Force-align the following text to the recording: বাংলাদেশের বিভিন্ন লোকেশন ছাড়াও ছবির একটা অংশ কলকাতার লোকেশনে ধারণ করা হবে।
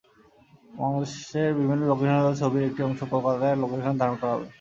বাংলাদেশের 0.71 1.49
বিভিন্ন 1.59 1.81
লোকেশন 1.83 2.13
ছাড়াও 2.13 2.39
ছবির 2.41 2.67
একটা 2.69 2.81
অংশ 2.87 2.99
কলকাতার 3.13 3.61
লোকেশনে 3.63 3.99
ধারণ 4.01 4.15
করা 4.19 4.33
হবে। 4.33 4.47